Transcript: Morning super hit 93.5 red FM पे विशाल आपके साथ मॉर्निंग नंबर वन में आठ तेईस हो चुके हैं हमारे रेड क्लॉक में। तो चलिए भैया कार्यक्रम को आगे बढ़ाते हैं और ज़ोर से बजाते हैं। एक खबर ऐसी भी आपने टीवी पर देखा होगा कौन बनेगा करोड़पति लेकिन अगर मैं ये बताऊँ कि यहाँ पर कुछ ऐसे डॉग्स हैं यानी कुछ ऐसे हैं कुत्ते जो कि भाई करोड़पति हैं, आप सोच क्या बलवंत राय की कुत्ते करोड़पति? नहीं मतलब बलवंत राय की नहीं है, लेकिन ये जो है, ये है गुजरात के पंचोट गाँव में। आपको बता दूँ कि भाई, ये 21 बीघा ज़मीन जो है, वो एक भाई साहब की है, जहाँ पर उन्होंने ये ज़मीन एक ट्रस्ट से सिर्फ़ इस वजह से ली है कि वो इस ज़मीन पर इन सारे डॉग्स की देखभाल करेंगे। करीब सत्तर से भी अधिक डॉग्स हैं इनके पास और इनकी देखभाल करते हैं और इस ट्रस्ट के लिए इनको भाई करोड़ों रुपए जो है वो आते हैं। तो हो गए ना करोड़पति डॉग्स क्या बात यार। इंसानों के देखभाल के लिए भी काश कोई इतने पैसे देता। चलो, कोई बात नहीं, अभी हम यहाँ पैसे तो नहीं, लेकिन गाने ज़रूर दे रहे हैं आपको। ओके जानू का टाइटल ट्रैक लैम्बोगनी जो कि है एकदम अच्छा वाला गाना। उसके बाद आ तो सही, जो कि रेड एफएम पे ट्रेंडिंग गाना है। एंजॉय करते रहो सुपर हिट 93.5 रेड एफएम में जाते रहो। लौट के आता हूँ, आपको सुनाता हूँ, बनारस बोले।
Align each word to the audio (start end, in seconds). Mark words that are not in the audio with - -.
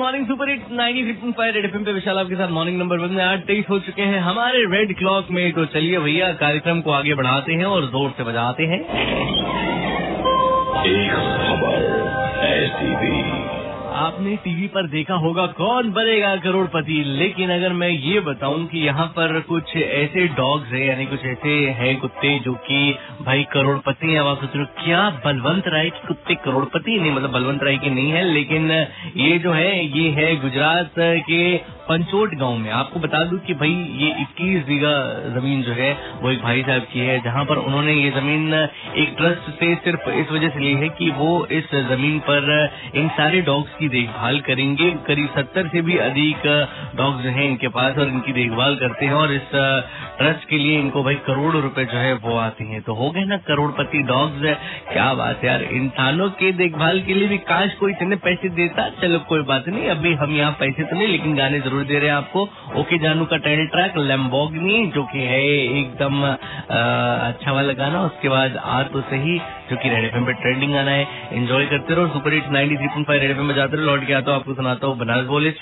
Morning 0.00 0.26
super 0.26 0.50
hit 0.50 0.68
93.5 0.72 1.54
red 1.54 1.64
FM 1.64 1.82
पे 1.84 1.92
विशाल 1.92 2.18
आपके 2.18 2.36
साथ 2.36 2.50
मॉर्निंग 2.50 2.78
नंबर 2.78 2.98
वन 2.98 3.10
में 3.10 3.22
आठ 3.24 3.40
तेईस 3.46 3.64
हो 3.70 3.78
चुके 3.80 4.02
हैं 4.02 4.20
हमारे 4.20 4.62
रेड 4.72 4.96
क्लॉक 4.98 5.30
में। 5.30 5.42
तो 5.52 5.64
चलिए 5.74 5.98
भैया 5.98 6.32
कार्यक्रम 6.38 6.80
को 6.80 6.90
आगे 6.92 7.14
बढ़ाते 7.14 7.54
हैं 7.54 7.66
और 7.66 7.86
ज़ोर 7.88 8.14
से 8.16 8.24
बजाते 8.24 8.66
हैं। 8.66 8.80
एक 10.86 11.12
खबर 11.42 11.84
ऐसी 12.46 12.94
भी 12.96 13.18
आपने 14.00 14.34
टीवी 14.36 14.66
पर 14.66 14.86
देखा 14.88 15.14
होगा 15.14 15.44
कौन 15.56 15.90
बनेगा 15.92 16.34
करोड़पति 16.44 17.02
लेकिन 17.18 17.50
अगर 17.50 17.72
मैं 17.72 17.88
ये 17.88 18.20
बताऊँ 18.20 18.64
कि 18.66 18.78
यहाँ 18.78 19.06
पर 19.16 19.40
कुछ 19.48 19.76
ऐसे 19.76 20.26
डॉग्स 20.36 20.72
हैं 20.72 20.84
यानी 20.86 21.06
कुछ 21.06 21.24
ऐसे 21.26 21.56
हैं 21.78 21.96
कुत्ते 22.00 22.38
जो 22.38 22.54
कि 22.68 22.78
भाई 23.20 23.42
करोड़पति 23.44 24.06
हैं, 24.06 24.20
आप 24.20 24.44
सोच 24.44 24.68
क्या 24.84 25.10
बलवंत 25.24 25.64
राय 25.68 25.90
की 25.90 26.06
कुत्ते 26.08 26.34
करोड़पति? 26.34 26.98
नहीं 27.00 27.12
मतलब 27.12 27.30
बलवंत 27.30 27.62
राय 27.62 27.76
की 27.76 27.90
नहीं 27.90 28.10
है, 28.10 28.24
लेकिन 28.24 28.70
ये 29.16 29.38
जो 29.38 29.52
है, 29.52 29.98
ये 29.98 30.10
है 30.10 30.36
गुजरात 30.36 30.90
के 30.98 31.56
पंचोट 31.88 32.34
गाँव 32.34 32.56
में। 32.56 32.70
आपको 32.70 33.00
बता 33.00 33.24
दूँ 33.24 33.38
कि 33.38 33.54
भाई, 33.54 33.70
ये 33.70 34.10
21 34.20 34.66
बीघा 34.66 34.94
ज़मीन 35.40 35.62
जो 35.62 35.72
है, 35.72 35.98
वो 36.22 36.30
एक 36.30 36.42
भाई 36.42 36.62
साहब 36.62 36.82
की 36.92 36.98
है, 36.98 37.20
जहाँ 37.20 37.44
पर 37.44 37.56
उन्होंने 37.56 37.94
ये 37.94 38.10
ज़मीन 38.10 38.54
एक 38.96 39.14
ट्रस्ट 39.18 39.50
से 39.60 39.74
सिर्फ़ 39.74 40.10
इस 40.10 40.32
वजह 40.32 40.48
से 40.48 40.60
ली 40.60 40.72
है 40.72 40.88
कि 40.88 41.10
वो 41.10 41.46
इस 41.46 41.74
ज़मीन 41.74 42.18
पर 42.18 42.70
इन 42.94 43.08
सारे 43.08 43.40
डॉग्स 43.40 43.74
की 43.78 43.88
देखभाल 43.88 44.40
करेंगे। 44.40 44.90
करीब 44.90 45.28
सत्तर 45.28 45.68
से 45.68 45.82
भी 45.82 45.96
अधिक 45.96 46.46
डॉग्स 47.00 47.26
हैं 47.28 47.44
इनके 47.44 47.68
पास 47.70 47.98
और 47.98 48.08
इनकी 48.08 48.32
देखभाल 48.34 48.76
करते 48.76 49.06
हैं 49.06 49.14
और 49.14 49.32
इस 49.32 49.50
ट्रस्ट 50.18 50.48
के 50.48 50.58
लिए 50.58 50.78
इनको 50.78 51.02
भाई 51.04 51.14
करोड़ों 51.26 51.62
रुपए 51.62 51.84
जो 51.86 51.98
है 51.98 52.12
वो 52.20 52.36
आते 52.38 52.64
हैं। 52.64 52.80
तो 52.82 52.94
हो 52.94 53.10
गए 53.10 53.24
ना 53.26 53.36
करोड़पति 53.46 54.02
डॉग्स 54.08 54.42
क्या 54.88 55.12
बात 55.14 55.44
यार। 55.44 55.62
इंसानों 55.74 56.28
के 56.40 56.52
देखभाल 56.54 57.00
के 57.02 57.14
लिए 57.14 57.28
भी 57.28 57.38
काश 57.46 57.74
कोई 57.80 57.92
इतने 57.92 58.16
पैसे 58.20 58.48
देता। 58.56 58.88
चलो, 59.00 59.18
कोई 59.28 59.42
बात 59.44 59.68
नहीं, 59.68 59.88
अभी 59.90 60.12
हम 60.16 60.34
यहाँ 60.36 60.52
पैसे 60.60 60.84
तो 60.84 60.96
नहीं, 60.96 61.08
लेकिन 61.08 61.34
गाने 61.36 61.60
ज़रूर 61.60 61.84
दे 61.84 61.98
रहे 61.98 62.08
हैं 62.08 62.16
आपको। 62.16 62.48
ओके 62.80 62.98
जानू 62.98 63.24
का 63.24 63.36
टाइटल 63.38 63.66
ट्रैक 63.68 63.96
लैम्बोगनी 64.00 64.86
जो 64.94 65.04
कि 65.12 65.26
है 65.26 65.40
एकदम 65.78 66.22
अच्छा 66.24 67.52
वाला 67.52 67.72
गाना। 67.74 68.02
उसके 68.02 68.28
बाद 68.28 68.56
आ 68.58 68.82
तो 68.90 69.00
सही, 69.02 69.38
जो 69.70 69.76
कि 69.76 69.88
रेड 69.88 70.04
एफएम 70.04 70.24
पे 70.26 70.32
ट्रेंडिंग 70.42 70.72
गाना 70.72 70.90
है। 70.90 71.06
एंजॉय 71.32 71.66
करते 71.66 71.94
रहो 71.94 72.06
सुपर 72.14 72.34
हिट 72.34 72.52
93.5 72.52 73.18
रेड 73.18 73.30
एफएम 73.30 73.44
में 73.44 73.54
जाते 73.54 73.76
रहो। 73.76 73.86
लौट 73.86 74.06
के 74.06 74.14
आता 74.14 74.30
हूँ, 74.30 74.40
आपको 74.40 74.54
सुनाता 74.54 74.86
हूँ, 74.86 74.98
बनारस 74.98 75.26
बोले। 75.26 75.54